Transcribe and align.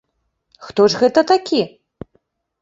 Хто 0.67 0.87
ж 0.93 1.01
гэта 1.01 1.19
такі? 1.33 1.61